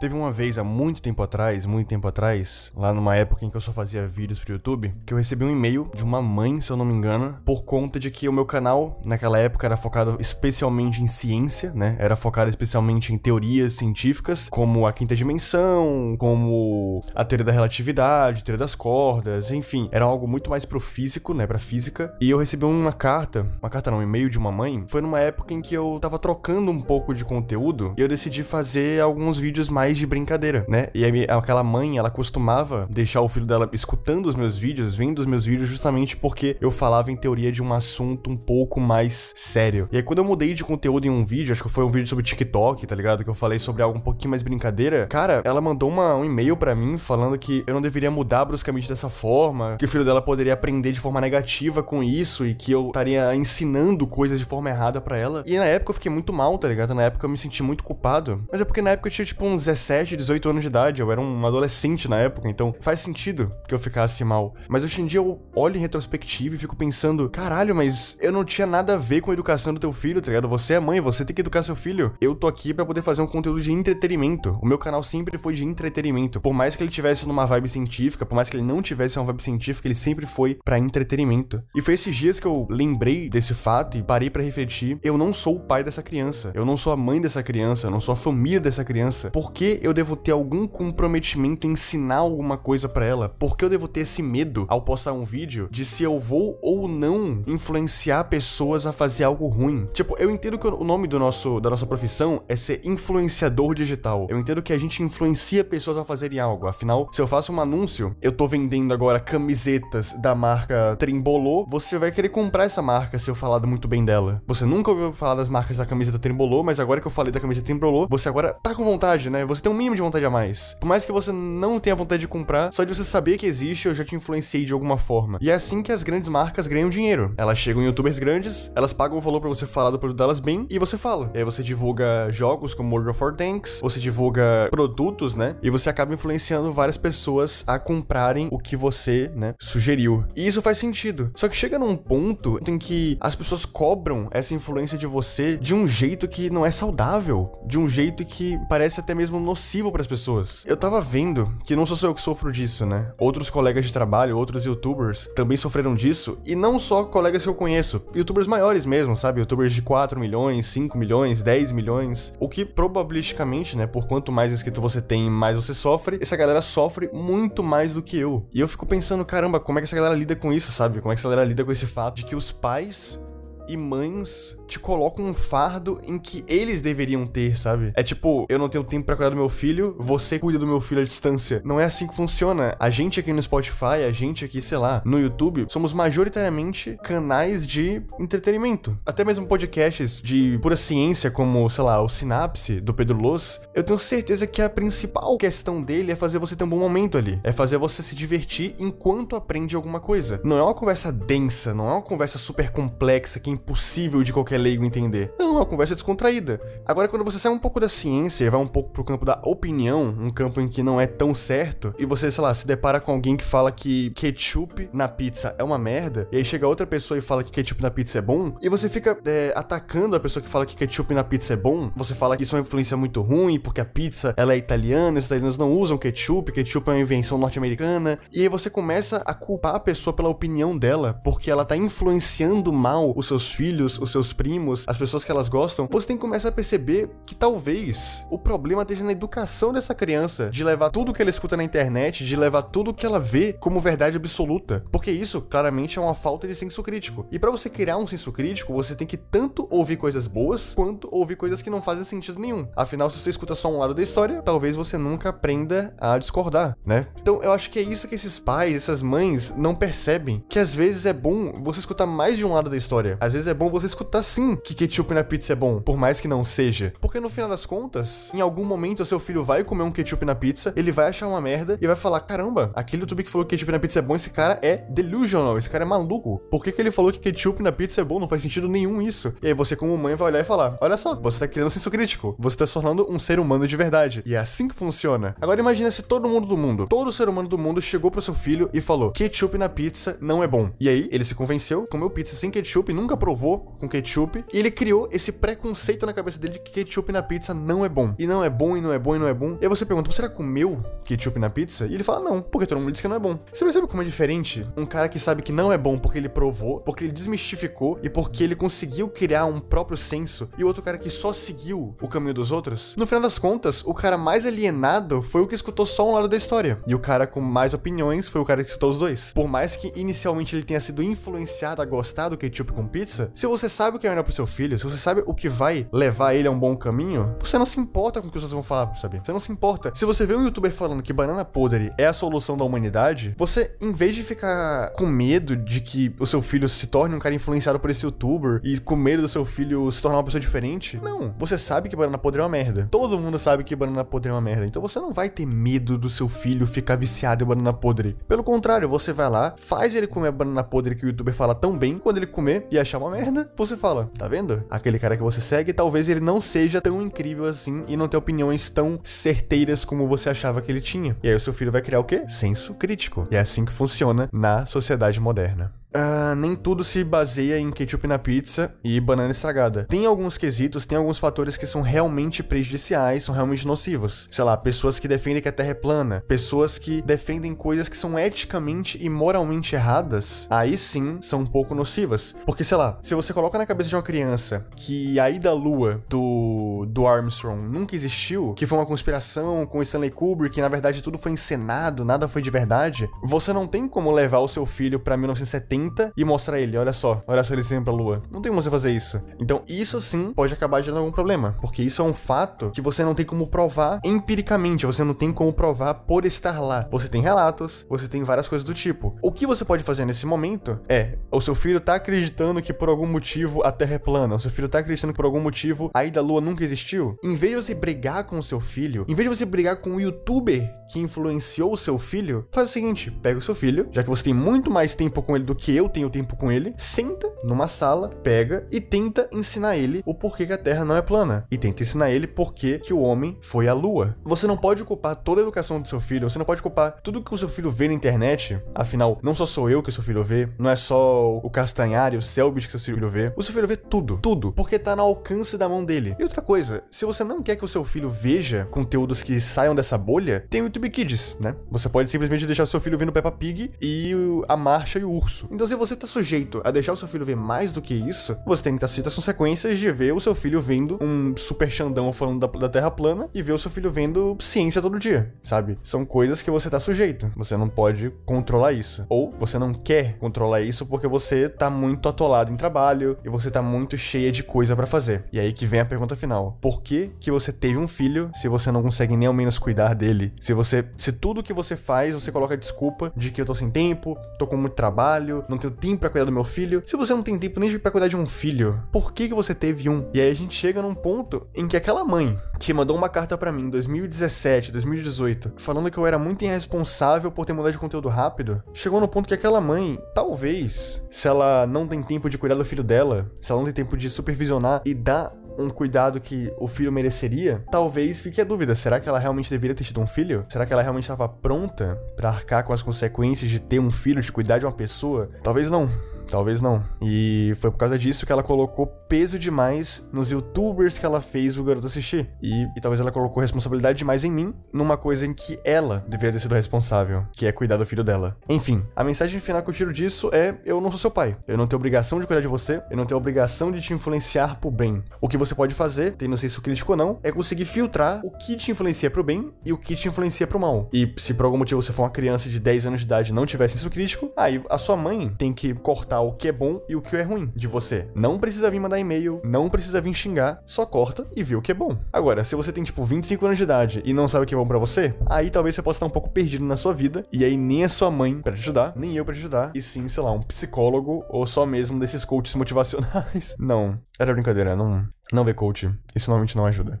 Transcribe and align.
Teve 0.00 0.14
uma 0.14 0.30
vez, 0.30 0.56
há 0.58 0.62
muito 0.62 1.02
tempo 1.02 1.20
atrás, 1.24 1.66
muito 1.66 1.88
tempo 1.88 2.06
atrás, 2.06 2.72
lá 2.76 2.92
numa 2.92 3.16
época 3.16 3.44
em 3.44 3.50
que 3.50 3.56
eu 3.56 3.60
só 3.60 3.72
fazia 3.72 4.06
vídeos 4.06 4.38
pro 4.38 4.52
YouTube, 4.52 4.94
que 5.04 5.12
eu 5.12 5.18
recebi 5.18 5.44
um 5.44 5.50
e-mail 5.50 5.90
de 5.92 6.04
uma 6.04 6.22
mãe, 6.22 6.60
se 6.60 6.70
eu 6.70 6.76
não 6.76 6.84
me 6.84 6.94
engano, 6.94 7.36
por 7.44 7.64
conta 7.64 7.98
de 7.98 8.08
que 8.08 8.28
o 8.28 8.32
meu 8.32 8.46
canal, 8.46 9.02
naquela 9.04 9.40
época, 9.40 9.66
era 9.66 9.76
focado 9.76 10.16
especialmente 10.20 11.02
em 11.02 11.08
ciência, 11.08 11.72
né? 11.74 11.96
Era 11.98 12.14
focado 12.14 12.48
especialmente 12.48 13.12
em 13.12 13.18
teorias 13.18 13.74
científicas, 13.74 14.48
como 14.48 14.86
a 14.86 14.92
quinta 14.92 15.16
dimensão, 15.16 16.14
como 16.16 17.00
a 17.12 17.24
teoria 17.24 17.46
da 17.46 17.52
relatividade, 17.52 18.44
teoria 18.44 18.60
das 18.60 18.76
cordas, 18.76 19.50
enfim, 19.50 19.88
era 19.90 20.04
algo 20.04 20.28
muito 20.28 20.48
mais 20.48 20.64
pro 20.64 20.78
físico, 20.78 21.34
né? 21.34 21.44
Pra 21.44 21.58
física. 21.58 22.14
E 22.20 22.30
eu 22.30 22.38
recebi 22.38 22.64
uma 22.64 22.92
carta, 22.92 23.48
uma 23.60 23.68
carta 23.68 23.90
não, 23.90 23.98
um 23.98 24.02
e-mail 24.02 24.30
de 24.30 24.38
uma 24.38 24.52
mãe, 24.52 24.84
foi 24.86 25.00
numa 25.00 25.18
época 25.18 25.52
em 25.52 25.60
que 25.60 25.74
eu 25.74 25.98
tava 26.00 26.20
trocando 26.20 26.70
um 26.70 26.80
pouco 26.80 27.12
de 27.12 27.24
conteúdo 27.24 27.94
e 27.98 28.00
eu 28.00 28.06
decidi 28.06 28.44
fazer 28.44 29.00
alguns 29.00 29.38
vídeos 29.38 29.68
mais 29.68 29.87
mais 29.88 29.96
de 29.96 30.06
brincadeira, 30.06 30.66
né? 30.68 30.88
E 30.94 31.02
aí, 31.02 31.26
aquela 31.28 31.64
mãe, 31.64 31.96
ela 31.96 32.10
costumava 32.10 32.86
deixar 32.90 33.22
o 33.22 33.28
filho 33.28 33.46
dela 33.46 33.68
escutando 33.72 34.26
os 34.26 34.34
meus 34.34 34.58
vídeos, 34.58 34.94
vendo 34.94 35.20
os 35.20 35.26
meus 35.26 35.46
vídeos, 35.46 35.66
justamente 35.66 36.14
porque 36.14 36.58
eu 36.60 36.70
falava 36.70 37.10
em 37.10 37.16
teoria 37.16 37.50
de 37.50 37.62
um 37.62 37.72
assunto 37.72 38.28
um 38.28 38.36
pouco 38.36 38.80
mais 38.80 39.32
sério. 39.34 39.88
E 39.90 39.96
aí, 39.96 40.02
quando 40.02 40.18
eu 40.18 40.24
mudei 40.24 40.52
de 40.52 40.62
conteúdo 40.62 41.06
em 41.06 41.10
um 41.10 41.24
vídeo, 41.24 41.52
acho 41.52 41.62
que 41.62 41.70
foi 41.70 41.84
um 41.84 41.88
vídeo 41.88 42.06
sobre 42.06 42.22
TikTok, 42.22 42.86
tá 42.86 42.94
ligado? 42.94 43.24
Que 43.24 43.30
eu 43.30 43.34
falei 43.34 43.58
sobre 43.58 43.82
algo 43.82 43.96
um 43.96 44.00
pouquinho 44.00 44.30
mais 44.30 44.42
brincadeira, 44.42 45.06
cara, 45.06 45.40
ela 45.42 45.60
mandou 45.60 45.88
uma, 45.88 46.14
um 46.16 46.24
e-mail 46.24 46.54
para 46.54 46.74
mim 46.74 46.98
falando 46.98 47.38
que 47.38 47.64
eu 47.66 47.72
não 47.72 47.80
deveria 47.80 48.10
mudar 48.10 48.44
bruscamente 48.44 48.90
dessa 48.90 49.08
forma, 49.08 49.76
que 49.78 49.86
o 49.86 49.88
filho 49.88 50.04
dela 50.04 50.20
poderia 50.20 50.52
aprender 50.52 50.92
de 50.92 51.00
forma 51.00 51.18
negativa 51.18 51.82
com 51.82 52.02
isso 52.02 52.46
e 52.46 52.54
que 52.54 52.72
eu 52.72 52.88
estaria 52.88 53.34
ensinando 53.34 54.06
coisas 54.06 54.38
de 54.38 54.44
forma 54.44 54.68
errada 54.68 55.00
para 55.00 55.16
ela. 55.16 55.42
E 55.46 55.56
na 55.56 55.64
época 55.64 55.92
eu 55.92 55.94
fiquei 55.94 56.12
muito 56.12 56.30
mal, 56.30 56.58
tá 56.58 56.68
ligado? 56.68 56.94
Na 56.94 57.04
época 57.04 57.24
eu 57.24 57.30
me 57.30 57.38
senti 57.38 57.62
muito 57.62 57.82
culpado. 57.82 58.44
Mas 58.52 58.60
é 58.60 58.64
porque 58.66 58.82
na 58.82 58.90
época 58.90 59.08
eu 59.08 59.12
tinha 59.12 59.24
tipo 59.24 59.46
uns 59.46 59.68
17, 59.68 59.77
18 60.16 60.48
anos 60.48 60.62
de 60.62 60.68
idade, 60.68 61.02
eu 61.02 61.10
era 61.10 61.20
um 61.20 61.46
adolescente 61.46 62.08
na 62.08 62.16
época, 62.16 62.48
então 62.48 62.74
faz 62.80 63.00
sentido 63.00 63.52
que 63.66 63.74
eu 63.74 63.78
ficasse 63.78 64.24
mal. 64.24 64.54
Mas 64.68 64.84
hoje 64.84 65.02
em 65.02 65.06
dia 65.06 65.20
eu 65.20 65.40
olho 65.54 65.76
em 65.76 65.80
retrospectiva 65.80 66.54
e 66.54 66.58
fico 66.58 66.76
pensando, 66.76 67.28
caralho, 67.28 67.74
mas 67.74 68.16
eu 68.20 68.32
não 68.32 68.44
tinha 68.44 68.66
nada 68.66 68.94
a 68.94 68.96
ver 68.96 69.20
com 69.20 69.30
a 69.30 69.34
educação 69.34 69.74
do 69.74 69.80
teu 69.80 69.92
filho, 69.92 70.20
tá 70.20 70.28
ligado? 70.28 70.48
Você 70.48 70.74
é 70.74 70.80
mãe, 70.80 71.00
você 71.00 71.24
tem 71.24 71.34
que 71.34 71.42
educar 71.42 71.62
seu 71.62 71.76
filho. 71.76 72.14
Eu 72.20 72.34
tô 72.34 72.46
aqui 72.46 72.72
para 72.72 72.84
poder 72.84 73.02
fazer 73.02 73.22
um 73.22 73.26
conteúdo 73.26 73.60
de 73.60 73.72
entretenimento. 73.72 74.58
O 74.62 74.66
meu 74.66 74.78
canal 74.78 75.02
sempre 75.02 75.38
foi 75.38 75.54
de 75.54 75.64
entretenimento. 75.64 76.40
Por 76.40 76.52
mais 76.52 76.76
que 76.76 76.82
ele 76.82 76.90
tivesse 76.90 77.26
numa 77.26 77.46
vibe 77.46 77.68
científica, 77.68 78.24
por 78.24 78.34
mais 78.34 78.48
que 78.48 78.56
ele 78.56 78.64
não 78.64 78.82
tivesse 78.82 79.18
uma 79.18 79.26
vibe 79.26 79.42
científica, 79.42 79.86
ele 79.88 79.94
sempre 79.94 80.26
foi 80.26 80.58
para 80.64 80.78
entretenimento. 80.78 81.62
E 81.76 81.82
foi 81.82 81.94
esses 81.94 82.14
dias 82.14 82.40
que 82.40 82.46
eu 82.46 82.66
lembrei 82.70 83.28
desse 83.28 83.54
fato 83.54 83.96
e 83.96 84.02
parei 84.02 84.30
para 84.30 84.42
refletir. 84.42 84.98
Eu 85.02 85.18
não 85.18 85.32
sou 85.32 85.56
o 85.56 85.60
pai 85.60 85.82
dessa 85.82 86.02
criança. 86.02 86.52
Eu 86.54 86.64
não 86.64 86.76
sou 86.76 86.92
a 86.92 86.96
mãe 86.96 87.20
dessa 87.20 87.42
criança. 87.42 87.86
Eu 87.86 87.90
não 87.90 88.00
sou 88.00 88.12
a 88.12 88.16
família 88.16 88.60
dessa 88.60 88.84
criança. 88.84 89.30
Por 89.30 89.52
que 89.52 89.67
eu 89.82 89.92
devo 89.92 90.16
ter 90.16 90.32
algum 90.32 90.66
comprometimento 90.66 91.66
em 91.66 91.72
ensinar 91.72 92.16
alguma 92.16 92.56
coisa 92.56 92.88
para 92.88 93.04
ela? 93.04 93.28
Por 93.28 93.56
que 93.56 93.64
eu 93.64 93.68
devo 93.68 93.86
ter 93.86 94.00
esse 94.00 94.22
medo 94.22 94.66
ao 94.68 94.82
postar 94.82 95.12
um 95.12 95.24
vídeo 95.24 95.68
de 95.70 95.84
se 95.84 96.02
eu 96.02 96.18
vou 96.18 96.58
ou 96.62 96.88
não 96.88 97.42
influenciar 97.46 98.24
pessoas 98.24 98.86
a 98.86 98.92
fazer 98.92 99.24
algo 99.24 99.46
ruim? 99.46 99.88
Tipo, 99.92 100.14
eu 100.18 100.30
entendo 100.30 100.58
que 100.58 100.66
o 100.66 100.84
nome 100.84 101.06
do 101.06 101.18
nosso 101.18 101.60
da 101.60 101.70
nossa 101.70 101.86
profissão 101.86 102.42
é 102.48 102.56
ser 102.56 102.80
influenciador 102.84 103.74
digital. 103.74 104.26
Eu 104.30 104.38
entendo 104.38 104.62
que 104.62 104.72
a 104.72 104.78
gente 104.78 105.02
influencia 105.02 105.64
pessoas 105.64 105.98
a 105.98 106.04
fazerem 106.04 106.40
algo. 106.40 106.66
Afinal, 106.66 107.08
se 107.12 107.20
eu 107.20 107.26
faço 107.26 107.52
um 107.52 107.60
anúncio, 107.60 108.16
eu 108.22 108.32
tô 108.32 108.46
vendendo 108.48 108.92
agora 108.92 109.20
camisetas 109.20 110.12
da 110.20 110.34
marca 110.34 110.96
Trimbolô, 110.98 111.66
você 111.68 111.98
vai 111.98 112.10
querer 112.10 112.28
comprar 112.28 112.64
essa 112.64 112.82
marca 112.82 113.18
se 113.18 113.30
eu 113.30 113.34
falar 113.34 113.64
muito 113.66 113.88
bem 113.88 114.04
dela. 114.04 114.42
Você 114.46 114.64
nunca 114.64 114.90
ouviu 114.90 115.12
falar 115.12 115.34
das 115.34 115.48
marcas 115.48 115.76
da 115.76 115.86
camiseta 115.86 116.18
Trimbolô, 116.18 116.62
mas 116.62 116.80
agora 116.80 117.00
que 117.00 117.06
eu 117.06 117.10
falei 117.10 117.32
da 117.32 117.40
camiseta 117.40 117.66
Trimbolô, 117.66 118.06
você 118.08 118.28
agora 118.28 118.54
tá 118.62 118.74
com 118.74 118.84
vontade, 118.84 119.30
né? 119.30 119.44
Você 119.44 119.57
tem 119.62 119.70
um 119.70 119.74
mínimo 119.74 119.96
de 119.96 120.02
vontade 120.02 120.24
a 120.24 120.30
mais. 120.30 120.76
Por 120.80 120.86
mais 120.86 121.04
que 121.04 121.12
você 121.12 121.32
não 121.32 121.80
tenha 121.80 121.96
vontade 121.96 122.20
de 122.20 122.28
comprar, 122.28 122.72
só 122.72 122.84
de 122.84 122.94
você 122.94 123.04
saber 123.04 123.36
que 123.36 123.46
existe, 123.46 123.88
eu 123.88 123.94
já 123.94 124.04
te 124.04 124.14
influenciei 124.14 124.64
de 124.64 124.72
alguma 124.72 124.96
forma. 124.96 125.38
E 125.40 125.50
é 125.50 125.54
assim 125.54 125.82
que 125.82 125.92
as 125.92 126.02
grandes 126.02 126.28
marcas 126.28 126.66
ganham 126.66 126.88
dinheiro. 126.88 127.34
Elas 127.36 127.58
chegam 127.58 127.82
em 127.82 127.86
youtubers 127.86 128.18
grandes, 128.18 128.72
elas 128.74 128.92
pagam 128.92 129.18
o 129.18 129.20
valor 129.20 129.40
para 129.40 129.48
você 129.48 129.66
falar 129.66 129.90
do 129.90 129.98
produto 129.98 130.18
delas 130.18 130.40
bem, 130.40 130.66
e 130.70 130.78
você 130.78 130.96
fala. 130.96 131.30
E 131.34 131.38
aí 131.38 131.44
você 131.44 131.62
divulga 131.62 132.28
jogos 132.30 132.74
como 132.74 132.94
World 132.94 133.10
of 133.10 133.36
Tanks, 133.36 133.80
você 133.82 134.00
divulga 134.00 134.68
produtos, 134.70 135.34
né? 135.34 135.56
E 135.62 135.70
você 135.70 135.88
acaba 135.90 136.14
influenciando 136.14 136.72
várias 136.72 136.96
pessoas 136.96 137.64
a 137.66 137.78
comprarem 137.78 138.48
o 138.50 138.58
que 138.58 138.76
você, 138.76 139.30
né, 139.34 139.54
sugeriu. 139.58 140.24
E 140.36 140.46
isso 140.46 140.62
faz 140.62 140.78
sentido. 140.78 141.30
Só 141.34 141.48
que 141.48 141.56
chega 141.56 141.78
num 141.78 141.96
ponto 141.96 142.60
em 142.66 142.78
que 142.78 143.16
as 143.20 143.34
pessoas 143.34 143.64
cobram 143.64 144.28
essa 144.30 144.54
influência 144.54 144.98
de 144.98 145.06
você 145.06 145.56
de 145.56 145.74
um 145.74 145.86
jeito 145.86 146.28
que 146.28 146.50
não 146.50 146.64
é 146.64 146.70
saudável, 146.70 147.52
de 147.66 147.78
um 147.78 147.88
jeito 147.88 148.24
que 148.24 148.58
parece 148.68 149.00
até 149.00 149.14
mesmo 149.14 149.38
nocivo 149.48 149.90
para 149.90 150.02
as 150.02 150.06
pessoas. 150.06 150.64
Eu 150.66 150.76
tava 150.76 151.00
vendo 151.00 151.50
que 151.66 151.74
não 151.74 151.86
sou 151.86 151.96
só 151.96 152.08
eu 152.08 152.14
que 152.14 152.20
sofro 152.20 152.52
disso, 152.52 152.84
né? 152.84 153.12
Outros 153.18 153.48
colegas 153.48 153.86
de 153.86 153.92
trabalho, 153.92 154.36
outros 154.36 154.66
youtubers 154.66 155.30
também 155.34 155.56
sofreram 155.56 155.94
disso, 155.94 156.38
e 156.44 156.54
não 156.54 156.78
só 156.78 157.04
colegas 157.04 157.42
que 157.42 157.48
eu 157.48 157.54
conheço, 157.54 158.02
youtubers 158.14 158.46
maiores 158.46 158.84
mesmo, 158.84 159.16
sabe? 159.16 159.40
Youtubers 159.40 159.72
de 159.72 159.80
4 159.80 160.20
milhões, 160.20 160.66
5 160.66 160.98
milhões, 160.98 161.42
10 161.42 161.72
milhões, 161.72 162.34
o 162.38 162.48
que 162.48 162.62
probabilisticamente, 162.62 163.76
né, 163.76 163.86
por 163.86 164.06
quanto 164.06 164.30
mais 164.30 164.52
inscrito 164.52 164.82
você 164.82 165.00
tem, 165.00 165.30
mais 165.30 165.56
você 165.56 165.72
sofre, 165.72 166.18
essa 166.20 166.36
galera 166.36 166.60
sofre 166.60 167.08
muito 167.12 167.62
mais 167.62 167.94
do 167.94 168.02
que 168.02 168.18
eu. 168.18 168.46
E 168.52 168.60
eu 168.60 168.68
fico 168.68 168.84
pensando, 168.84 169.24
caramba, 169.24 169.58
como 169.58 169.78
é 169.78 169.80
que 169.80 169.86
essa 169.86 169.96
galera 169.96 170.14
lida 170.14 170.36
com 170.36 170.52
isso, 170.52 170.70
sabe? 170.70 171.00
Como 171.00 171.10
é 171.10 171.14
que 171.14 171.20
essa 171.20 171.28
galera 171.28 171.48
lida 171.48 171.64
com 171.64 171.72
esse 171.72 171.86
fato 171.86 172.16
de 172.16 172.24
que 172.26 172.36
os 172.36 172.52
pais 172.52 173.18
e 173.68 173.76
mães 173.76 174.56
te 174.66 174.78
colocam 174.78 175.24
um 175.24 175.34
fardo 175.34 176.00
em 176.04 176.18
que 176.18 176.44
eles 176.46 176.82
deveriam 176.82 177.26
ter, 177.26 177.56
sabe? 177.56 177.92
É 177.94 178.02
tipo, 178.02 178.46
eu 178.48 178.58
não 178.58 178.68
tenho 178.68 178.84
tempo 178.84 179.06
para 179.06 179.16
cuidar 179.16 179.30
do 179.30 179.36
meu 179.36 179.48
filho, 179.48 179.96
você 179.98 180.38
cuida 180.38 180.58
do 180.58 180.66
meu 180.66 180.80
filho 180.80 181.00
à 181.00 181.04
distância. 181.04 181.62
Não 181.64 181.80
é 181.80 181.84
assim 181.84 182.06
que 182.06 182.14
funciona. 182.14 182.76
A 182.78 182.90
gente 182.90 183.18
aqui 183.18 183.32
no 183.32 183.42
Spotify, 183.42 184.04
a 184.06 184.12
gente 184.12 184.44
aqui, 184.44 184.60
sei 184.60 184.78
lá, 184.78 185.02
no 185.04 185.18
YouTube, 185.18 185.66
somos 185.68 185.92
majoritariamente 185.92 186.98
canais 187.02 187.66
de 187.66 188.02
entretenimento. 188.18 188.96
Até 189.06 189.24
mesmo 189.24 189.46
podcasts 189.46 190.20
de 190.20 190.58
pura 190.60 190.76
ciência, 190.76 191.30
como, 191.30 191.68
sei 191.70 191.84
lá, 191.84 192.02
o 192.02 192.08
Sinapse 192.08 192.80
do 192.80 192.92
Pedro 192.92 193.18
Loz. 193.18 193.62
Eu 193.74 193.82
tenho 193.82 193.98
certeza 193.98 194.46
que 194.46 194.60
a 194.60 194.68
principal 194.68 195.36
questão 195.38 195.82
dele 195.82 196.12
é 196.12 196.16
fazer 196.16 196.38
você 196.38 196.54
ter 196.54 196.64
um 196.64 196.68
bom 196.68 196.78
momento 196.78 197.16
ali. 197.16 197.40
É 197.42 197.52
fazer 197.52 197.78
você 197.78 198.02
se 198.02 198.14
divertir 198.14 198.74
enquanto 198.78 199.36
aprende 199.36 199.76
alguma 199.76 200.00
coisa. 200.00 200.40
Não 200.44 200.58
é 200.58 200.62
uma 200.62 200.74
conversa 200.74 201.12
densa, 201.12 201.74
não 201.74 201.88
é 201.88 201.92
uma 201.92 202.02
conversa 202.02 202.38
super 202.38 202.70
complexa 202.70 203.40
que 203.40 203.50
impossível 203.58 204.22
de 204.22 204.32
qualquer 204.32 204.58
leigo 204.58 204.84
entender. 204.84 205.32
Não, 205.38 205.48
é 205.48 205.50
uma 205.58 205.66
conversa 205.66 205.94
descontraída. 205.94 206.60
Agora, 206.86 207.08
quando 207.08 207.24
você 207.24 207.38
sai 207.38 207.52
um 207.52 207.58
pouco 207.58 207.80
da 207.80 207.88
ciência 207.88 208.44
e 208.44 208.50
vai 208.50 208.60
um 208.60 208.66
pouco 208.66 208.90
pro 208.90 209.04
campo 209.04 209.24
da 209.24 209.40
opinião, 209.44 210.14
um 210.18 210.30
campo 210.30 210.60
em 210.60 210.68
que 210.68 210.82
não 210.82 211.00
é 211.00 211.06
tão 211.06 211.34
certo, 211.34 211.94
e 211.98 212.06
você, 212.06 212.30
sei 212.30 212.42
lá, 212.42 212.54
se 212.54 212.66
depara 212.66 213.00
com 213.00 213.12
alguém 213.12 213.36
que 213.36 213.44
fala 213.44 213.70
que 213.70 214.10
ketchup 214.10 214.88
na 214.92 215.08
pizza 215.08 215.54
é 215.58 215.64
uma 215.64 215.78
merda, 215.78 216.28
e 216.32 216.36
aí 216.36 216.44
chega 216.44 216.66
outra 216.66 216.86
pessoa 216.86 217.18
e 217.18 217.20
fala 217.20 217.42
que 217.42 217.50
ketchup 217.50 217.82
na 217.82 217.90
pizza 217.90 218.18
é 218.18 218.22
bom, 218.22 218.54
e 218.62 218.68
você 218.68 218.88
fica 218.88 219.18
é, 219.24 219.52
atacando 219.56 220.16
a 220.16 220.20
pessoa 220.20 220.42
que 220.42 220.48
fala 220.48 220.64
que 220.64 220.76
ketchup 220.76 221.12
na 221.12 221.24
pizza 221.24 221.54
é 221.54 221.56
bom, 221.56 221.90
você 221.96 222.14
fala 222.14 222.36
que 222.36 222.42
isso 222.42 222.54
é 222.54 222.58
uma 222.58 222.64
influência 222.64 222.96
muito 222.96 223.20
ruim, 223.20 223.58
porque 223.58 223.80
a 223.80 223.84
pizza 223.84 224.34
ela 224.36 224.54
é 224.54 224.56
italiana, 224.56 225.18
os 225.18 225.26
italianos 225.26 225.58
não 225.58 225.72
usam 225.72 225.98
ketchup, 225.98 226.52
ketchup 226.52 226.88
é 226.90 226.94
uma 226.94 227.00
invenção 227.00 227.38
norte-americana, 227.38 228.18
e 228.32 228.42
aí 228.42 228.48
você 228.48 228.70
começa 228.70 229.22
a 229.24 229.34
culpar 229.34 229.74
a 229.74 229.80
pessoa 229.80 230.14
pela 230.14 230.28
opinião 230.28 230.76
dela, 230.76 231.20
porque 231.24 231.50
ela 231.50 231.64
tá 231.64 231.76
influenciando 231.76 232.72
mal 232.72 233.12
os 233.16 233.26
seus 233.26 233.47
filhos, 233.52 233.98
os 233.98 234.10
seus 234.10 234.32
primos, 234.32 234.84
as 234.88 234.98
pessoas 234.98 235.24
que 235.24 235.30
elas 235.30 235.48
gostam, 235.48 235.88
você 235.90 236.08
tem 236.08 236.16
que 236.16 236.20
começar 236.20 236.48
a 236.48 236.52
perceber 236.52 237.10
que 237.24 237.34
talvez 237.34 238.26
o 238.30 238.38
problema 238.38 238.82
esteja 238.82 239.04
na 239.04 239.12
educação 239.12 239.72
dessa 239.72 239.94
criança, 239.94 240.50
de 240.50 240.64
levar 240.64 240.90
tudo 240.90 241.12
que 241.12 241.22
ela 241.22 241.30
escuta 241.30 241.56
na 241.56 241.64
internet, 241.64 242.24
de 242.24 242.36
levar 242.36 242.62
tudo 242.62 242.94
que 242.94 243.06
ela 243.06 243.20
vê 243.20 243.52
como 243.52 243.80
verdade 243.80 244.16
absoluta, 244.16 244.84
porque 244.90 245.10
isso 245.10 245.42
claramente 245.42 245.98
é 245.98 246.02
uma 246.02 246.14
falta 246.14 246.46
de 246.46 246.54
senso 246.54 246.82
crítico. 246.82 247.26
E 247.30 247.38
para 247.38 247.50
você 247.50 247.68
criar 247.70 247.98
um 247.98 248.06
senso 248.06 248.32
crítico, 248.32 248.72
você 248.72 248.94
tem 248.94 249.06
que 249.06 249.16
tanto 249.16 249.66
ouvir 249.70 249.96
coisas 249.96 250.26
boas 250.26 250.74
quanto 250.74 251.08
ouvir 251.12 251.36
coisas 251.36 251.62
que 251.62 251.70
não 251.70 251.82
fazem 251.82 252.04
sentido 252.04 252.40
nenhum. 252.40 252.66
Afinal, 252.76 253.10
se 253.10 253.18
você 253.18 253.30
escuta 253.30 253.54
só 253.54 253.72
um 253.72 253.78
lado 253.78 253.94
da 253.94 254.02
história, 254.02 254.42
talvez 254.42 254.74
você 254.76 254.98
nunca 254.98 255.28
aprenda 255.28 255.94
a 256.00 256.18
discordar, 256.18 256.76
né? 256.84 257.06
Então, 257.20 257.42
eu 257.42 257.52
acho 257.52 257.70
que 257.70 257.78
é 257.78 257.82
isso 257.82 258.08
que 258.08 258.14
esses 258.14 258.38
pais, 258.38 258.74
essas 258.74 259.02
mães 259.02 259.54
não 259.56 259.74
percebem, 259.74 260.42
que 260.48 260.58
às 260.58 260.74
vezes 260.74 261.06
é 261.06 261.12
bom 261.12 261.52
você 261.62 261.80
escutar 261.80 262.06
mais 262.06 262.36
de 262.36 262.44
um 262.44 262.52
lado 262.52 262.70
da 262.70 262.76
história. 262.76 263.16
Às 263.20 263.32
vezes 263.32 263.37
é 263.46 263.54
bom 263.54 263.70
você 263.70 263.86
escutar 263.86 264.22
sim 264.22 264.56
que 264.56 264.74
ketchup 264.74 265.14
na 265.14 265.24
pizza 265.24 265.52
é 265.52 265.56
bom, 265.56 265.80
por 265.80 265.96
mais 265.96 266.20
que 266.20 266.28
não 266.28 266.44
seja. 266.44 266.92
Porque 267.00 267.20
no 267.20 267.28
final 267.28 267.48
das 267.48 267.66
contas, 267.66 268.30
em 268.34 268.40
algum 268.40 268.64
momento 268.64 269.04
seu 269.04 269.18
filho 269.18 269.44
vai 269.44 269.64
comer 269.64 269.82
um 269.82 269.90
ketchup 269.90 270.24
na 270.24 270.34
pizza, 270.34 270.72
ele 270.76 270.92
vai 270.92 271.08
achar 271.08 271.26
uma 271.26 271.40
merda 271.40 271.78
e 271.80 271.86
vai 271.86 271.96
falar: 271.96 272.20
caramba, 272.20 272.70
aquele 272.74 273.02
YouTube 273.02 273.24
que 273.24 273.30
falou 273.30 273.46
que 273.46 273.56
ketchup 273.56 273.72
na 273.72 273.78
pizza 273.78 273.98
é 273.98 274.02
bom, 274.02 274.14
esse 274.14 274.30
cara 274.30 274.58
é 274.62 274.76
delusional, 274.76 275.56
esse 275.58 275.70
cara 275.70 275.84
é 275.84 275.86
maluco. 275.86 276.40
Por 276.50 276.62
que, 276.62 276.72
que 276.72 276.80
ele 276.80 276.90
falou 276.90 277.10
que 277.12 277.18
ketchup 277.18 277.62
na 277.62 277.72
pizza 277.72 278.00
é 278.00 278.04
bom? 278.04 278.20
Não 278.20 278.28
faz 278.28 278.42
sentido 278.42 278.68
nenhum 278.68 279.00
isso. 279.00 279.34
E 279.42 279.48
aí 279.48 279.54
você, 279.54 279.74
como 279.74 279.96
mãe, 279.96 280.14
vai 280.14 280.28
olhar 280.28 280.40
e 280.40 280.44
falar: 280.44 280.76
olha 280.80 280.96
só, 280.96 281.14
você 281.14 281.40
tá 281.40 281.48
criando 281.48 281.70
senso 281.70 281.90
crítico, 281.90 282.36
você 282.38 282.56
tá 282.56 282.66
se 282.66 282.72
tornando 282.72 283.10
um 283.10 283.18
ser 283.18 283.38
humano 283.38 283.66
de 283.66 283.76
verdade. 283.76 284.22
E 284.26 284.34
é 284.34 284.38
assim 284.38 284.68
que 284.68 284.74
funciona. 284.74 285.34
Agora 285.40 285.60
imagina 285.60 285.90
se 285.90 286.02
todo 286.02 286.28
mundo 286.28 286.46
do 286.46 286.56
mundo, 286.56 286.86
todo 286.88 287.12
ser 287.12 287.28
humano 287.28 287.48
do 287.48 287.58
mundo 287.58 287.80
chegou 287.80 288.10
pro 288.10 288.22
seu 288.22 288.34
filho 288.34 288.70
e 288.72 288.80
falou: 288.80 289.12
ketchup 289.12 289.56
na 289.56 289.68
pizza 289.68 290.16
não 290.20 290.42
é 290.42 290.46
bom. 290.46 290.70
E 290.80 290.88
aí 290.88 291.08
ele 291.10 291.24
se 291.24 291.34
convenceu, 291.34 291.86
comeu 291.90 292.10
pizza 292.10 292.36
sem 292.36 292.50
ketchup, 292.50 292.92
nunca 292.92 293.16
provou 293.16 293.27
provou 293.28 293.76
com 293.78 293.86
ketchup 293.86 294.42
e 294.50 294.58
ele 294.58 294.70
criou 294.70 295.06
esse 295.12 295.32
preconceito 295.32 296.06
na 296.06 296.14
cabeça 296.14 296.38
dele 296.38 296.54
de 296.54 296.60
que 296.60 296.70
ketchup 296.70 297.12
na 297.12 297.22
pizza 297.22 297.52
não 297.52 297.84
é 297.84 297.88
bom. 297.88 298.14
E 298.18 298.26
não 298.26 298.42
é 298.42 298.48
bom, 298.48 298.74
e 298.74 298.80
não 298.80 298.90
é 298.90 298.98
bom, 298.98 299.14
e 299.14 299.18
não 299.18 299.28
é 299.28 299.34
bom. 299.34 299.58
E 299.60 299.66
aí 299.66 299.68
você 299.68 299.84
pergunta, 299.84 300.10
você 300.10 300.22
já 300.22 300.30
comeu 300.30 300.82
ketchup 301.04 301.38
na 301.38 301.50
pizza? 301.50 301.86
E 301.86 301.92
ele 301.92 302.02
fala, 302.02 302.20
não, 302.20 302.40
porque 302.40 302.66
todo 302.66 302.78
mundo 302.78 302.90
disse 302.90 303.02
que 303.02 303.08
não 303.08 303.16
é 303.16 303.18
bom. 303.18 303.38
Você 303.52 303.66
percebe 303.66 303.86
como 303.86 304.00
é 304.00 304.04
diferente? 304.06 304.66
Um 304.78 304.86
cara 304.86 305.10
que 305.10 305.18
sabe 305.18 305.42
que 305.42 305.52
não 305.52 305.70
é 305.70 305.76
bom 305.76 305.98
porque 305.98 306.16
ele 306.16 306.28
provou, 306.30 306.80
porque 306.80 307.04
ele 307.04 307.12
desmistificou 307.12 307.98
e 308.02 308.08
porque 308.08 308.44
ele 308.44 308.56
conseguiu 308.56 309.10
criar 309.10 309.44
um 309.44 309.60
próprio 309.60 309.98
senso, 309.98 310.48
e 310.56 310.64
outro 310.64 310.82
cara 310.82 310.96
que 310.96 311.10
só 311.10 311.34
seguiu 311.34 311.94
o 312.00 312.08
caminho 312.08 312.32
dos 312.32 312.50
outros. 312.50 312.96
No 312.96 313.06
final 313.06 313.20
das 313.20 313.38
contas, 313.38 313.84
o 313.84 313.92
cara 313.92 314.16
mais 314.16 314.46
alienado 314.46 315.20
foi 315.20 315.42
o 315.42 315.46
que 315.46 315.54
escutou 315.54 315.84
só 315.84 316.08
um 316.08 316.14
lado 316.14 316.28
da 316.28 316.36
história. 316.36 316.78
E 316.86 316.94
o 316.94 316.98
cara 316.98 317.26
com 317.26 317.42
mais 317.42 317.74
opiniões 317.74 318.26
foi 318.26 318.40
o 318.40 318.44
cara 318.44 318.64
que 318.64 318.70
escutou 318.70 318.88
os 318.88 318.98
dois. 318.98 319.34
Por 319.34 319.46
mais 319.46 319.76
que 319.76 319.92
inicialmente 319.94 320.56
ele 320.56 320.64
tenha 320.64 320.80
sido 320.80 321.02
influenciado 321.02 321.82
a 321.82 321.84
gostar 321.84 322.30
do 322.30 322.38
ketchup 322.38 322.72
com 322.72 322.86
pizza, 322.86 323.17
se 323.34 323.46
você 323.46 323.68
sabe 323.68 323.96
o 323.96 324.00
que 324.00 324.06
é 324.06 324.10
melhor 324.10 324.22
pro 324.22 324.32
seu 324.32 324.46
filho, 324.46 324.78
se 324.78 324.84
você 324.84 324.96
sabe 324.96 325.22
o 325.26 325.34
que 325.34 325.48
vai 325.48 325.86
levar 325.92 326.34
ele 326.34 326.48
a 326.48 326.50
um 326.50 326.58
bom 326.58 326.76
caminho, 326.76 327.36
você 327.40 327.58
não 327.58 327.66
se 327.66 327.80
importa 327.80 328.20
com 328.20 328.28
o 328.28 328.30
que 328.30 328.38
os 328.38 328.44
outros 328.44 328.54
vão 328.54 328.62
falar, 328.62 328.94
sabe? 328.96 329.20
Você 329.22 329.32
não 329.32 329.40
se 329.40 329.52
importa. 329.52 329.92
Se 329.94 330.04
você 330.04 330.26
vê 330.26 330.34
um 330.34 330.44
youtuber 330.44 330.72
falando 330.72 331.02
que 331.02 331.12
banana 331.12 331.44
podre 331.44 331.92
é 331.98 332.06
a 332.06 332.12
solução 332.12 332.56
da 332.56 332.64
humanidade, 332.64 333.34
você, 333.36 333.76
em 333.80 333.92
vez 333.92 334.14
de 334.14 334.22
ficar 334.22 334.92
com 334.92 335.06
medo 335.06 335.56
de 335.56 335.80
que 335.80 336.14
o 336.18 336.26
seu 336.26 336.42
filho 336.42 336.68
se 336.68 336.86
torne 336.88 337.14
um 337.14 337.18
cara 337.18 337.34
influenciado 337.34 337.78
por 337.78 337.90
esse 337.90 338.04
youtuber 338.04 338.60
e 338.62 338.78
com 338.78 338.96
medo 338.96 339.22
do 339.22 339.28
seu 339.28 339.44
filho 339.44 339.90
se 339.90 340.02
tornar 340.02 340.18
uma 340.18 340.24
pessoa 340.24 340.40
diferente, 340.40 341.00
não. 341.02 341.34
Você 341.38 341.58
sabe 341.58 341.88
que 341.88 341.96
banana 341.96 342.18
podre 342.18 342.40
é 342.40 342.44
uma 342.44 342.48
merda. 342.48 342.88
Todo 342.90 343.18
mundo 343.18 343.38
sabe 343.38 343.64
que 343.64 343.74
banana 343.74 344.04
podre 344.04 344.30
é 344.30 344.32
uma 344.34 344.40
merda. 344.40 344.66
Então 344.66 344.82
você 344.82 344.98
não 345.00 345.12
vai 345.12 345.28
ter 345.28 345.46
medo 345.46 345.98
do 345.98 346.10
seu 346.10 346.28
filho 346.28 346.66
ficar 346.66 346.96
viciado 346.96 347.44
em 347.44 347.46
banana 347.46 347.72
podre. 347.72 348.16
Pelo 348.26 348.44
contrário, 348.44 348.88
você 348.88 349.12
vai 349.12 349.28
lá, 349.28 349.54
faz 349.58 349.94
ele 349.94 350.06
comer 350.06 350.28
a 350.28 350.32
banana 350.32 350.64
podre 350.64 350.94
que 350.94 351.04
o 351.04 351.08
youtuber 351.08 351.34
fala 351.34 351.54
tão 351.54 351.76
bem, 351.76 351.98
quando 351.98 352.18
ele 352.18 352.26
comer 352.26 352.66
e 352.70 352.78
achar 352.78 352.97
uma 352.98 353.10
merda, 353.10 353.50
você 353.56 353.76
fala, 353.76 354.10
tá 354.16 354.28
vendo? 354.28 354.64
Aquele 354.70 354.98
cara 354.98 355.16
que 355.16 355.22
você 355.22 355.40
segue, 355.40 355.72
talvez 355.72 356.08
ele 356.08 356.20
não 356.20 356.40
seja 356.40 356.80
tão 356.80 357.00
incrível 357.02 357.44
assim 357.46 357.84
e 357.88 357.96
não 357.96 358.08
tenha 358.08 358.18
opiniões 358.18 358.68
tão 358.68 358.98
certeiras 359.02 359.84
como 359.84 360.08
você 360.08 360.30
achava 360.30 360.60
que 360.60 360.70
ele 360.70 360.80
tinha. 360.80 361.16
E 361.22 361.28
aí 361.28 361.34
o 361.34 361.40
seu 361.40 361.52
filho 361.52 361.72
vai 361.72 361.82
criar 361.82 362.00
o 362.00 362.04
quê? 362.04 362.24
Senso 362.28 362.74
crítico. 362.74 363.26
E 363.30 363.36
é 363.36 363.40
assim 363.40 363.64
que 363.64 363.72
funciona 363.72 364.28
na 364.32 364.66
sociedade 364.66 365.20
moderna. 365.20 365.70
Uh, 365.98 366.36
nem 366.36 366.54
tudo 366.54 366.84
se 366.84 367.02
baseia 367.02 367.58
em 367.58 367.72
ketchup 367.72 368.06
na 368.06 368.20
pizza 368.20 368.72
e 368.84 369.00
banana 369.00 369.32
estragada. 369.32 369.84
Tem 369.84 370.06
alguns 370.06 370.38
quesitos, 370.38 370.86
tem 370.86 370.96
alguns 370.96 371.18
fatores 371.18 371.56
que 371.56 371.66
são 371.66 371.82
realmente 371.82 372.40
prejudiciais, 372.40 373.24
são 373.24 373.34
realmente 373.34 373.66
nocivos. 373.66 374.28
Sei 374.30 374.44
lá, 374.44 374.56
pessoas 374.56 375.00
que 375.00 375.08
defendem 375.08 375.42
que 375.42 375.48
a 375.48 375.52
Terra 375.52 375.70
é 375.70 375.74
plana, 375.74 376.22
pessoas 376.28 376.78
que 376.78 377.02
defendem 377.02 377.52
coisas 377.52 377.88
que 377.88 377.96
são 377.96 378.16
eticamente 378.16 379.02
e 379.02 379.08
moralmente 379.08 379.74
erradas, 379.74 380.46
aí 380.50 380.78
sim 380.78 381.18
são 381.20 381.40
um 381.40 381.46
pouco 381.46 381.74
nocivas. 381.74 382.36
Porque, 382.46 382.62
sei 382.62 382.76
lá, 382.76 382.98
se 383.02 383.16
você 383.16 383.32
coloca 383.32 383.58
na 383.58 383.66
cabeça 383.66 383.88
de 383.88 383.96
uma 383.96 384.02
criança 384.02 384.66
que 384.76 385.18
a 385.18 385.28
ida 385.28 385.50
à 385.50 385.54
lua 385.54 386.00
do, 386.08 386.86
do 386.88 387.08
Armstrong 387.08 387.60
nunca 387.68 387.96
existiu, 387.96 388.54
que 388.54 388.66
foi 388.66 388.78
uma 388.78 388.86
conspiração 388.86 389.66
com 389.66 389.82
Stanley 389.82 390.12
Kubrick, 390.12 390.54
que 390.54 390.60
na 390.60 390.68
verdade 390.68 391.02
tudo 391.02 391.18
foi 391.18 391.32
encenado, 391.32 392.04
nada 392.04 392.28
foi 392.28 392.40
de 392.40 392.50
verdade, 392.50 393.10
você 393.24 393.52
não 393.52 393.66
tem 393.66 393.88
como 393.88 394.12
levar 394.12 394.38
o 394.38 394.48
seu 394.48 394.64
filho 394.64 395.00
pra 395.00 395.16
1970 395.16 395.87
e 396.16 396.24
mostrar 396.24 396.60
ele, 396.60 396.76
olha 396.76 396.92
só, 396.92 397.22
olha 397.26 397.44
só 397.44 397.54
ele 397.54 397.62
indo 397.70 397.84
pra 397.84 397.92
lua. 397.92 398.22
Não 398.30 398.40
tem 398.40 398.50
como 398.50 398.62
você 398.62 398.70
fazer 398.70 398.92
isso. 398.92 399.20
Então, 399.38 399.62
isso 399.68 400.00
sim 400.00 400.32
pode 400.32 400.54
acabar 400.54 400.80
gerando 400.80 401.00
algum 401.00 401.12
problema, 401.12 401.56
porque 401.60 401.82
isso 401.82 402.02
é 402.02 402.04
um 402.04 402.14
fato 402.14 402.70
que 402.70 402.80
você 402.80 403.04
não 403.04 403.14
tem 403.14 403.26
como 403.26 403.46
provar 403.46 404.00
empiricamente, 404.04 404.86
você 404.86 405.04
não 405.04 405.14
tem 405.14 405.32
como 405.32 405.52
provar 405.52 405.94
por 405.94 406.24
estar 406.24 406.60
lá. 406.60 406.88
Você 406.90 407.08
tem 407.08 407.22
relatos, 407.22 407.86
você 407.88 408.08
tem 408.08 408.22
várias 408.22 408.48
coisas 408.48 408.64
do 408.64 408.74
tipo. 408.74 409.16
O 409.22 409.32
que 409.32 409.46
você 409.46 409.64
pode 409.64 409.82
fazer 409.82 410.04
nesse 410.04 410.26
momento 410.26 410.80
é, 410.88 411.18
o 411.30 411.40
seu 411.40 411.54
filho 411.54 411.80
tá 411.80 411.94
acreditando 411.94 412.62
que 412.62 412.72
por 412.72 412.88
algum 412.88 413.06
motivo 413.06 413.62
a 413.64 413.72
Terra 413.72 413.94
é 413.94 413.98
plana, 413.98 414.34
o 414.34 414.38
seu 414.38 414.50
filho 414.50 414.68
tá 414.68 414.78
acreditando 414.78 415.12
que 415.12 415.16
por 415.16 415.24
algum 415.24 415.40
motivo 415.40 415.90
a 415.94 416.04
ida 416.04 416.20
à 416.20 416.22
lua 416.22 416.40
nunca 416.40 416.64
existiu. 416.64 417.16
Em 417.22 417.34
vez 417.34 417.52
de 417.52 417.62
você 417.62 417.74
brigar 417.74 418.24
com 418.24 418.38
o 418.38 418.42
seu 418.42 418.60
filho, 418.60 419.04
em 419.08 419.14
vez 419.14 419.28
de 419.28 419.36
você 419.36 419.44
brigar 419.44 419.76
com 419.76 419.96
o 419.96 420.00
youtuber 420.00 420.68
que 420.90 420.98
influenciou 420.98 421.72
o 421.72 421.76
seu 421.76 421.98
filho, 421.98 422.46
faz 422.50 422.70
o 422.70 422.72
seguinte, 422.72 423.10
pega 423.10 423.38
o 423.38 423.42
seu 423.42 423.54
filho, 423.54 423.88
já 423.92 424.02
que 424.02 424.08
você 424.08 424.24
tem 424.24 424.34
muito 424.34 424.70
mais 424.70 424.94
tempo 424.94 425.22
com 425.22 425.36
ele 425.36 425.44
do 425.44 425.54
que 425.54 425.67
que 425.68 425.76
eu 425.76 425.86
tenho 425.86 426.08
tempo 426.08 426.34
com 426.34 426.50
ele, 426.50 426.72
senta 426.78 427.30
numa 427.44 427.68
sala, 427.68 428.08
pega 428.08 428.66
e 428.70 428.80
tenta 428.80 429.28
ensinar 429.30 429.76
ele 429.76 430.02
o 430.06 430.14
porquê 430.14 430.46
que 430.46 430.52
a 430.54 430.56
Terra 430.56 430.82
não 430.82 430.96
é 430.96 431.02
plana. 431.02 431.44
E 431.50 431.58
tenta 431.58 431.82
ensinar 431.82 432.10
ele 432.10 432.26
porquê 432.26 432.78
que 432.78 432.94
o 432.94 433.00
homem 433.00 433.36
foi 433.42 433.68
à 433.68 433.74
Lua. 433.74 434.16
Você 434.24 434.46
não 434.46 434.56
pode 434.56 434.82
culpar 434.82 435.14
toda 435.14 435.42
a 435.42 435.44
educação 435.44 435.78
do 435.78 435.86
seu 435.86 436.00
filho, 436.00 436.30
você 436.30 436.38
não 436.38 436.46
pode 436.46 436.62
culpar 436.62 436.98
tudo 437.02 437.22
que 437.22 437.34
o 437.34 437.36
seu 437.36 437.50
filho 437.50 437.68
vê 437.68 437.86
na 437.86 437.92
internet. 437.92 438.58
Afinal, 438.74 439.18
não 439.22 439.34
só 439.34 439.44
sou 439.44 439.68
eu 439.68 439.82
que 439.82 439.90
o 439.90 439.92
seu 439.92 440.02
filho 440.02 440.24
vê, 440.24 440.48
não 440.58 440.70
é 440.70 440.74
só 440.74 441.36
o 441.36 441.50
Castanhari, 441.50 442.16
o 442.16 442.22
Selbit 442.22 442.66
que 442.66 442.74
o 442.74 442.78
seu 442.78 442.94
filho 442.94 443.10
vê. 443.10 443.30
O 443.36 443.42
seu 443.42 443.52
filho 443.52 443.68
vê 443.68 443.76
tudo, 443.76 444.18
tudo, 444.22 444.52
porque 444.52 444.78
tá 444.78 444.96
no 444.96 445.02
alcance 445.02 445.58
da 445.58 445.68
mão 445.68 445.84
dele. 445.84 446.16
E 446.18 446.22
outra 446.22 446.40
coisa, 446.40 446.82
se 446.90 447.04
você 447.04 447.22
não 447.22 447.42
quer 447.42 447.56
que 447.56 447.64
o 447.66 447.68
seu 447.68 447.84
filho 447.84 448.08
veja 448.08 448.66
conteúdos 448.70 449.22
que 449.22 449.38
saiam 449.38 449.74
dessa 449.74 449.98
bolha, 449.98 450.46
tem 450.48 450.62
o 450.62 450.64
YouTube 450.64 450.88
Kids, 450.88 451.36
né? 451.40 451.54
Você 451.70 451.90
pode 451.90 452.10
simplesmente 452.10 452.46
deixar 452.46 452.62
o 452.62 452.66
seu 452.66 452.80
filho 452.80 452.96
vendo 452.96 453.12
Peppa 453.12 453.30
Pig 453.30 453.70
e 453.82 454.12
a 454.48 454.56
Marcha 454.56 454.98
e 454.98 455.04
o 455.04 455.10
Urso. 455.10 455.57
Então, 455.58 455.66
se 455.66 455.74
você 455.74 455.96
tá 455.96 456.06
sujeito 456.06 456.62
a 456.62 456.70
deixar 456.70 456.92
o 456.92 456.96
seu 456.96 457.08
filho 457.08 457.24
ver 457.24 457.34
mais 457.34 457.72
do 457.72 457.82
que 457.82 457.92
isso, 457.92 458.38
você 458.46 458.62
tem 458.62 458.74
que 458.74 458.76
estar 458.76 458.86
sujeito 458.86 459.08
às 459.08 459.14
consequências 459.16 459.76
de 459.76 459.90
ver 459.90 460.14
o 460.14 460.20
seu 460.20 460.32
filho 460.32 460.60
vendo 460.60 460.96
um 461.02 461.36
super 461.36 461.68
Xandão 461.68 462.12
falando 462.12 462.38
da, 462.38 462.46
da 462.46 462.68
Terra 462.68 462.92
plana 462.92 463.28
e 463.34 463.42
ver 463.42 463.54
o 463.54 463.58
seu 463.58 463.68
filho 463.68 463.90
vendo 463.90 464.36
ciência 464.38 464.80
todo 464.80 465.00
dia, 465.00 465.34
sabe? 465.42 465.76
São 465.82 466.04
coisas 466.04 466.42
que 466.42 466.50
você 466.52 466.70
tá 466.70 466.78
sujeito. 466.78 467.28
Você 467.34 467.56
não 467.56 467.68
pode 467.68 468.12
controlar 468.24 468.70
isso. 468.72 469.04
Ou 469.08 469.34
você 469.36 469.58
não 469.58 469.74
quer 469.74 470.16
controlar 470.18 470.60
isso 470.60 470.86
porque 470.86 471.08
você 471.08 471.48
tá 471.48 471.68
muito 471.68 472.08
atolado 472.08 472.52
em 472.52 472.56
trabalho 472.56 473.18
e 473.24 473.28
você 473.28 473.50
tá 473.50 473.60
muito 473.60 473.98
cheia 473.98 474.30
de 474.30 474.44
coisa 474.44 474.76
para 474.76 474.86
fazer. 474.86 475.24
E 475.32 475.40
aí 475.40 475.52
que 475.52 475.66
vem 475.66 475.80
a 475.80 475.84
pergunta 475.84 476.14
final. 476.14 476.56
Por 476.60 476.82
que 476.82 477.10
que 477.18 477.32
você 477.32 477.52
teve 477.52 477.78
um 477.78 477.88
filho 477.88 478.30
se 478.32 478.46
você 478.46 478.70
não 478.70 478.80
consegue 478.80 479.16
nem 479.16 479.26
ao 479.26 479.34
menos 479.34 479.58
cuidar 479.58 479.94
dele? 479.94 480.32
Se 480.38 480.54
você, 480.54 480.88
se 480.96 481.10
tudo 481.10 481.42
que 481.42 481.52
você 481.52 481.74
faz, 481.74 482.14
você 482.14 482.30
coloca 482.30 482.56
desculpa 482.56 483.12
de 483.16 483.32
que 483.32 483.40
eu 483.40 483.44
tô 483.44 483.56
sem 483.56 483.68
tempo, 483.68 484.16
tô 484.38 484.46
com 484.46 484.56
muito 484.56 484.74
trabalho, 484.74 485.44
não 485.48 485.58
tenho 485.58 485.72
tempo 485.72 486.00
para 486.00 486.10
cuidar 486.10 486.24
do 486.24 486.32
meu 486.32 486.44
filho. 486.44 486.82
Se 486.84 486.96
você 486.96 487.12
não 487.12 487.22
tem 487.22 487.38
tempo 487.38 487.58
nem 487.58 487.78
para 487.78 487.90
cuidar 487.90 488.08
de 488.08 488.16
um 488.16 488.26
filho, 488.26 488.82
por 488.92 489.12
que 489.12 489.28
que 489.28 489.34
você 489.34 489.54
teve 489.54 489.88
um? 489.88 490.08
E 490.12 490.20
aí 490.20 490.30
a 490.30 490.34
gente 490.34 490.54
chega 490.54 490.82
num 490.82 490.94
ponto 490.94 491.46
em 491.54 491.66
que 491.66 491.76
aquela 491.76 492.04
mãe 492.04 492.38
que 492.58 492.72
mandou 492.72 492.96
uma 492.96 493.08
carta 493.08 493.38
para 493.38 493.52
mim 493.52 493.64
em 493.64 493.70
2017, 493.70 494.72
2018, 494.72 495.52
falando 495.56 495.90
que 495.90 495.98
eu 495.98 496.06
era 496.06 496.18
muito 496.18 496.44
irresponsável 496.44 497.30
por 497.30 497.46
ter 497.46 497.52
mudado 497.52 497.72
de 497.72 497.78
conteúdo 497.78 498.08
rápido, 498.08 498.62
chegou 498.74 499.00
no 499.00 499.08
ponto 499.08 499.28
que 499.28 499.34
aquela 499.34 499.60
mãe, 499.60 499.98
talvez, 500.14 501.02
se 501.10 501.28
ela 501.28 501.66
não 501.66 501.86
tem 501.86 502.02
tempo 502.02 502.28
de 502.28 502.38
cuidar 502.38 502.56
do 502.56 502.64
filho 502.64 502.82
dela, 502.82 503.30
se 503.40 503.52
ela 503.52 503.60
não 503.60 503.64
tem 503.64 503.84
tempo 503.84 503.96
de 503.96 504.10
supervisionar 504.10 504.82
e 504.84 504.94
dar 504.94 505.32
um 505.58 505.68
cuidado 505.68 506.20
que 506.20 506.52
o 506.58 506.68
filho 506.68 506.92
mereceria, 506.92 507.62
talvez 507.70 508.20
fique 508.20 508.40
a 508.40 508.44
dúvida: 508.44 508.74
será 508.74 509.00
que 509.00 509.08
ela 509.08 509.18
realmente 509.18 509.50
deveria 509.50 509.74
ter 509.74 509.84
tido 509.84 510.00
um 510.00 510.06
filho? 510.06 510.46
Será 510.48 510.64
que 510.64 510.72
ela 510.72 510.82
realmente 510.82 511.04
estava 511.04 511.28
pronta 511.28 511.98
para 512.16 512.30
arcar 512.30 512.64
com 512.64 512.72
as 512.72 512.80
consequências 512.80 513.50
de 513.50 513.60
ter 513.60 513.80
um 513.80 513.90
filho, 513.90 514.22
de 514.22 514.30
cuidar 514.30 514.58
de 514.58 514.64
uma 514.64 514.72
pessoa? 514.72 515.28
Talvez 515.42 515.70
não. 515.70 515.88
Talvez 516.30 516.62
não. 516.62 516.82
E 517.02 517.54
foi 517.60 517.70
por 517.70 517.76
causa 517.76 517.98
disso 517.98 518.24
que 518.24 518.32
ela 518.32 518.42
colocou 518.42 518.86
peso 518.86 519.38
demais 519.38 520.06
nos 520.12 520.30
youtubers 520.30 520.98
que 520.98 521.06
ela 521.06 521.20
fez 521.20 521.58
o 521.58 521.64
garoto 521.64 521.86
assistir. 521.86 522.28
E, 522.42 522.64
e, 522.76 522.80
talvez 522.80 523.00
ela 523.00 523.10
colocou 523.10 523.40
responsabilidade 523.40 523.98
demais 523.98 524.24
em 524.24 524.30
mim, 524.30 524.54
numa 524.72 524.96
coisa 524.96 525.26
em 525.26 525.32
que 525.32 525.58
ela 525.64 526.04
deveria 526.06 526.32
ter 526.32 526.40
sido 526.40 526.54
responsável, 526.54 527.26
que 527.32 527.46
é 527.46 527.52
cuidar 527.52 527.76
do 527.76 527.86
filho 527.86 528.04
dela. 528.04 528.36
Enfim, 528.48 528.84
a 528.94 529.02
mensagem 529.02 529.40
final 529.40 529.62
que 529.62 529.70
eu 529.70 529.74
tiro 529.74 529.92
disso 529.92 530.30
é: 530.32 530.54
eu 530.64 530.80
não 530.80 530.90
sou 530.90 530.98
seu 530.98 531.10
pai. 531.10 531.36
Eu 531.46 531.56
não 531.56 531.66
tenho 531.66 531.78
obrigação 531.78 532.20
de 532.20 532.26
cuidar 532.26 532.40
de 532.40 532.48
você, 532.48 532.82
eu 532.90 532.96
não 532.96 533.06
tenho 533.06 533.18
obrigação 533.18 533.72
de 533.72 533.80
te 533.80 533.92
influenciar 533.92 534.58
pro 534.58 534.70
bem. 534.70 535.02
O 535.20 535.28
que 535.28 535.36
você 535.36 535.54
pode 535.54 535.74
fazer, 535.74 536.14
sei 536.38 536.48
se 536.48 536.58
o 536.58 536.62
crítico 536.62 536.92
ou 536.92 536.96
não, 536.96 537.18
é 537.22 537.32
conseguir 537.32 537.64
filtrar 537.64 538.20
o 538.24 538.30
que 538.30 538.56
te 538.56 538.70
influencia 538.70 539.10
pro 539.10 539.24
bem 539.24 539.52
e 539.64 539.72
o 539.72 539.78
que 539.78 539.94
te 539.94 540.08
influencia 540.08 540.46
pro 540.46 540.58
mal. 540.58 540.88
E 540.92 541.12
se 541.18 541.34
por 541.34 541.44
algum 541.44 541.58
motivo 541.58 541.82
você 541.82 541.92
for 541.92 542.02
uma 542.02 542.10
criança 542.10 542.48
de 542.48 542.60
10 542.60 542.86
anos 542.86 543.00
de 543.00 543.06
idade 543.06 543.32
e 543.32 543.34
não 543.34 543.44
tiver 543.44 543.68
senso 543.68 543.90
crítico, 543.90 544.30
aí 544.36 544.62
a 544.70 544.78
sua 544.78 544.96
mãe 544.96 545.34
tem 545.36 545.52
que 545.52 545.74
cortar 545.74 546.17
o 546.20 546.32
que 546.32 546.48
é 546.48 546.52
bom 546.52 546.80
e 546.88 546.96
o 546.96 547.02
que 547.02 547.16
é 547.16 547.22
ruim 547.22 547.52
de 547.54 547.66
você. 547.66 548.08
Não 548.14 548.38
precisa 548.38 548.70
vir 548.70 548.80
mandar 548.80 548.98
e-mail, 548.98 549.40
não 549.44 549.68
precisa 549.68 550.00
vir 550.00 550.14
xingar, 550.14 550.62
só 550.66 550.84
corta 550.84 551.26
e 551.34 551.42
vê 551.42 551.56
o 551.56 551.62
que 551.62 551.72
é 551.72 551.74
bom. 551.74 551.96
Agora, 552.12 552.44
se 552.44 552.54
você 552.54 552.72
tem 552.72 552.84
tipo 552.84 553.04
25 553.04 553.46
anos 553.46 553.58
de 553.58 553.64
idade 553.64 554.02
e 554.04 554.12
não 554.12 554.28
sabe 554.28 554.44
o 554.44 554.46
que 554.46 554.54
é 554.54 554.58
bom 554.58 554.66
para 554.66 554.78
você, 554.78 555.14
aí 555.28 555.50
talvez 555.50 555.74
você 555.74 555.82
possa 555.82 555.98
estar 555.98 556.06
um 556.06 556.10
pouco 556.10 556.30
perdido 556.30 556.64
na 556.64 556.76
sua 556.76 556.92
vida 556.92 557.26
e 557.32 557.44
aí 557.44 557.56
nem 557.56 557.84
a 557.84 557.88
sua 557.88 558.10
mãe 558.10 558.40
para 558.40 558.54
te 558.54 558.60
ajudar, 558.60 558.92
nem 558.96 559.16
eu 559.16 559.24
para 559.24 559.34
te 559.34 559.40
ajudar, 559.40 559.72
e 559.74 559.82
sim, 559.82 560.08
sei 560.08 560.22
lá, 560.22 560.32
um 560.32 560.42
psicólogo 560.42 561.24
ou 561.28 561.46
só 561.46 561.66
mesmo 561.66 561.98
desses 561.98 562.24
coaches 562.24 562.54
motivacionais. 562.56 563.56
Não, 563.58 563.98
era 564.18 564.32
brincadeira, 564.32 564.76
não, 564.76 565.06
não 565.32 565.44
vê 565.44 565.54
coach. 565.54 565.90
Isso 566.14 566.30
normalmente 566.30 566.56
não 566.56 566.66
ajuda. 566.66 567.00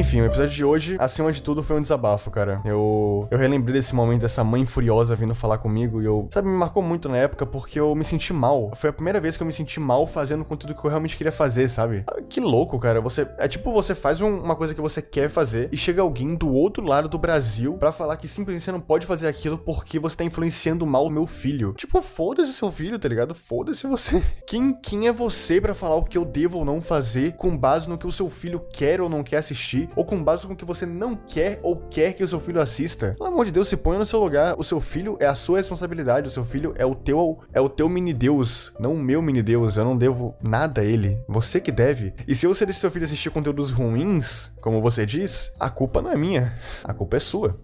Enfim, 0.00 0.22
o 0.22 0.24
episódio 0.24 0.56
de 0.56 0.64
hoje, 0.64 0.96
acima 0.98 1.30
de 1.30 1.42
tudo, 1.42 1.62
foi 1.62 1.76
um 1.76 1.80
desabafo, 1.82 2.30
cara. 2.30 2.62
Eu, 2.64 3.28
eu 3.30 3.36
relembrei 3.36 3.74
desse 3.74 3.94
momento 3.94 4.22
dessa 4.22 4.42
mãe 4.42 4.64
furiosa 4.64 5.14
vindo 5.14 5.34
falar 5.34 5.58
comigo 5.58 6.00
e 6.00 6.06
eu, 6.06 6.26
sabe, 6.30 6.48
me 6.48 6.56
marcou 6.56 6.82
muito 6.82 7.06
na 7.06 7.18
época 7.18 7.44
porque 7.44 7.78
eu 7.78 7.94
me 7.94 8.02
senti 8.02 8.32
mal. 8.32 8.72
Foi 8.74 8.88
a 8.88 8.94
primeira 8.94 9.20
vez 9.20 9.36
que 9.36 9.42
eu 9.42 9.46
me 9.46 9.52
senti 9.52 9.78
mal 9.78 10.06
fazendo 10.06 10.42
conteúdo 10.42 10.74
que 10.74 10.82
eu 10.82 10.88
realmente 10.88 11.18
queria 11.18 11.30
fazer, 11.30 11.68
sabe? 11.68 12.02
Ah, 12.06 12.16
que 12.26 12.40
louco, 12.40 12.78
cara. 12.78 12.98
Você 13.02 13.28
é 13.36 13.46
tipo 13.46 13.70
você 13.74 13.94
faz 13.94 14.22
um, 14.22 14.38
uma 14.38 14.56
coisa 14.56 14.74
que 14.74 14.80
você 14.80 15.02
quer 15.02 15.28
fazer 15.28 15.68
e 15.70 15.76
chega 15.76 16.00
alguém 16.00 16.34
do 16.34 16.50
outro 16.50 16.82
lado 16.82 17.06
do 17.06 17.18
Brasil 17.18 17.74
para 17.74 17.92
falar 17.92 18.16
que 18.16 18.26
simplesmente 18.26 18.64
você 18.64 18.72
não 18.72 18.80
pode 18.80 19.04
fazer 19.04 19.28
aquilo 19.28 19.58
porque 19.58 19.98
você 19.98 20.16
tá 20.16 20.24
influenciando 20.24 20.86
mal 20.86 21.04
o 21.04 21.10
meu 21.10 21.26
filho. 21.26 21.74
Tipo, 21.74 22.00
foda-se 22.00 22.54
seu 22.54 22.72
filho, 22.72 22.98
tá 22.98 23.06
ligado? 23.06 23.34
Foda-se 23.34 23.86
você. 23.86 24.22
Quem, 24.48 24.72
quem 24.72 25.08
é 25.08 25.12
você 25.12 25.60
para 25.60 25.74
falar 25.74 25.96
o 25.96 26.04
que 26.04 26.16
eu 26.16 26.24
devo 26.24 26.58
ou 26.58 26.64
não 26.64 26.80
fazer 26.80 27.32
com 27.32 27.56
base 27.56 27.88
no 27.88 27.98
que 27.98 28.06
o 28.06 28.10
seu 28.10 28.30
filho 28.30 28.64
quer 28.72 29.00
ou 29.00 29.08
não 29.08 29.22
quer 29.22 29.36
assistir, 29.36 29.89
ou 29.96 30.04
com 30.04 30.22
base 30.22 30.46
no 30.46 30.56
que 30.56 30.64
você 30.64 30.86
não 30.86 31.14
quer 31.14 31.60
ou 31.62 31.76
quer 31.76 32.12
que 32.12 32.22
o 32.22 32.28
seu 32.28 32.40
filho 32.40 32.60
assista? 32.60 33.14
Pelo 33.18 33.28
amor 33.28 33.46
de 33.46 33.52
Deus, 33.52 33.68
se 33.68 33.76
põe 33.76 33.98
no 33.98 34.06
seu 34.06 34.20
lugar. 34.20 34.54
O 34.58 34.64
seu 34.64 34.80
filho 34.80 35.16
é 35.20 35.26
a 35.26 35.34
sua 35.34 35.58
responsabilidade, 35.58 36.26
o 36.26 36.30
seu 36.30 36.44
filho 36.44 36.74
é 36.76 36.84
o 36.84 36.94
teu 36.94 37.38
é 37.52 37.60
o 37.60 37.68
teu 37.68 37.88
mini 37.88 38.12
deus, 38.12 38.72
não 38.78 38.94
o 38.94 38.98
meu 38.98 39.22
mini 39.22 39.42
deus. 39.42 39.76
Eu 39.76 39.84
não 39.84 39.96
devo 39.96 40.34
nada 40.42 40.80
a 40.80 40.84
ele. 40.84 41.18
Você 41.28 41.60
que 41.60 41.72
deve. 41.72 42.12
E 42.26 42.34
se 42.34 42.46
você 42.46 42.64
deixa 42.64 42.80
seu 42.80 42.90
filho 42.90 43.04
assistir 43.04 43.30
conteúdos 43.30 43.72
ruins, 43.72 44.52
como 44.60 44.80
você 44.80 45.06
diz, 45.06 45.52
a 45.58 45.70
culpa 45.70 46.02
não 46.02 46.10
é 46.10 46.16
minha. 46.16 46.52
A 46.84 46.92
culpa 46.92 47.16
é 47.16 47.20
sua. 47.20 47.58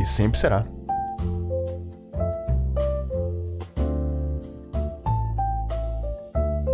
E 0.00 0.04
sempre 0.04 0.38
será. 0.38 0.66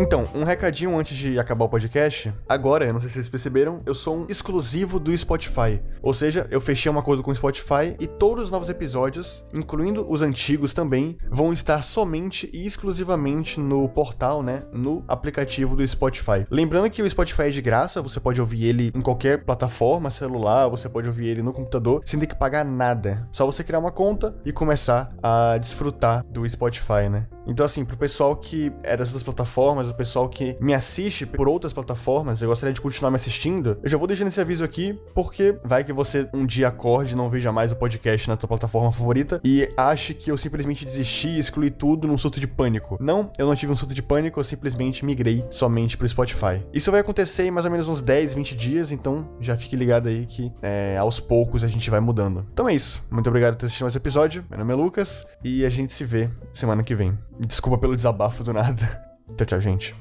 Então, 0.02 0.28
um 0.34 0.42
recadinho 0.42 0.98
antes 0.98 1.16
de 1.16 1.38
acabar 1.38 1.64
o 1.64 1.68
podcast. 1.68 2.34
Agora, 2.48 2.84
eu 2.84 2.92
não 2.92 3.00
sei 3.00 3.08
se 3.08 3.14
vocês 3.14 3.28
perceberam, 3.28 3.80
eu 3.86 3.94
sou 3.94 4.16
um 4.16 4.26
exclusivo 4.28 4.98
do 4.98 5.16
Spotify. 5.16 5.80
Ou 6.02 6.12
seja, 6.12 6.44
eu 6.50 6.60
fechei 6.60 6.90
um 6.90 6.98
acordo 6.98 7.22
com 7.22 7.30
o 7.30 7.34
Spotify 7.34 7.94
e 8.00 8.08
todos 8.08 8.46
os 8.46 8.50
novos 8.50 8.68
episódios, 8.68 9.46
incluindo 9.54 10.04
os 10.10 10.20
antigos 10.20 10.74
também, 10.74 11.16
vão 11.30 11.52
estar 11.52 11.82
somente 11.82 12.50
e 12.52 12.66
exclusivamente 12.66 13.60
no 13.60 13.88
portal, 13.88 14.42
né? 14.42 14.64
No 14.72 15.04
aplicativo 15.06 15.76
do 15.76 15.86
Spotify. 15.86 16.44
Lembrando 16.50 16.90
que 16.90 17.00
o 17.00 17.08
Spotify 17.08 17.42
é 17.42 17.50
de 17.50 17.62
graça, 17.62 18.02
você 18.02 18.18
pode 18.18 18.40
ouvir 18.40 18.64
ele 18.64 18.90
em 18.92 19.00
qualquer 19.00 19.44
plataforma, 19.44 20.10
celular, 20.10 20.66
você 20.66 20.88
pode 20.88 21.06
ouvir 21.06 21.28
ele 21.28 21.42
no 21.42 21.52
computador, 21.52 22.02
sem 22.04 22.18
ter 22.18 22.26
que 22.26 22.34
pagar 22.34 22.64
nada. 22.64 23.28
Só 23.30 23.46
você 23.46 23.62
criar 23.62 23.78
uma 23.78 23.92
conta 23.92 24.34
e 24.44 24.50
começar 24.50 25.14
a 25.22 25.56
desfrutar 25.58 26.24
do 26.28 26.48
Spotify, 26.48 27.08
né? 27.08 27.28
Então, 27.46 27.66
assim, 27.66 27.84
pro 27.84 27.96
pessoal 27.96 28.36
que 28.36 28.72
é 28.82 28.96
dessas 28.96 29.22
plataformas, 29.22 29.88
o 29.88 29.94
pessoal 29.94 30.28
que 30.28 30.56
me 30.60 30.74
assiste 30.74 31.26
por 31.26 31.48
outras 31.48 31.72
plataformas, 31.72 32.40
eu 32.42 32.48
gostaria 32.48 32.72
de 32.72 32.80
continuar 32.80 33.10
me 33.10 33.16
assistindo, 33.16 33.78
eu 33.82 33.88
já 33.88 33.98
vou 33.98 34.06
deixando 34.06 34.28
esse 34.28 34.40
aviso 34.40 34.64
aqui, 34.64 34.98
porque 35.14 35.58
vai 35.64 35.84
que 35.84 35.92
você 35.92 36.28
um 36.32 36.46
dia 36.46 36.68
acorde 36.68 37.12
e 37.12 37.16
não 37.16 37.28
veja 37.28 37.52
mais 37.52 37.72
o 37.72 37.76
podcast 37.76 38.28
na 38.28 38.36
tua 38.36 38.48
plataforma 38.48 38.92
favorita 38.92 39.40
e 39.44 39.68
ache 39.76 40.14
que 40.14 40.30
eu 40.30 40.36
simplesmente 40.36 40.84
desisti 40.84 41.28
e 41.28 41.38
excluí 41.38 41.70
tudo 41.70 42.06
num 42.06 42.18
surto 42.18 42.40
de 42.40 42.46
pânico. 42.46 42.96
Não, 43.00 43.30
eu 43.38 43.46
não 43.46 43.54
tive 43.54 43.72
um 43.72 43.74
surto 43.74 43.94
de 43.94 44.02
pânico, 44.02 44.38
eu 44.38 44.44
simplesmente 44.44 45.04
migrei 45.04 45.44
somente 45.50 45.96
pro 45.96 46.08
Spotify. 46.08 46.64
Isso 46.72 46.90
vai 46.90 47.00
acontecer 47.00 47.44
em 47.44 47.50
mais 47.50 47.64
ou 47.64 47.70
menos 47.70 47.88
uns 47.88 48.00
10, 48.00 48.34
20 48.34 48.56
dias, 48.56 48.92
então 48.92 49.28
já 49.40 49.56
fique 49.56 49.76
ligado 49.76 50.08
aí 50.08 50.26
que 50.26 50.52
é, 50.62 50.96
aos 50.98 51.20
poucos 51.20 51.64
a 51.64 51.68
gente 51.68 51.90
vai 51.90 52.00
mudando. 52.00 52.46
Então 52.52 52.68
é 52.68 52.74
isso. 52.74 53.04
Muito 53.10 53.28
obrigado 53.28 53.54
por 53.54 53.60
ter 53.60 53.66
assistido 53.66 53.84
mais 53.84 53.96
episódio. 53.96 54.44
Meu 54.48 54.58
nome 54.58 54.72
é 54.72 54.76
Lucas 54.76 55.26
e 55.44 55.64
a 55.64 55.68
gente 55.68 55.92
se 55.92 56.04
vê 56.04 56.28
semana 56.52 56.82
que 56.82 56.94
vem. 56.94 57.16
Desculpa 57.38 57.78
pelo 57.78 57.96
desabafo 57.96 58.44
do 58.44 58.52
nada. 58.52 58.86
Tchau, 59.36 59.46
tchau, 59.46 59.60
gente. 59.60 59.94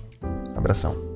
Abração. 0.55 1.10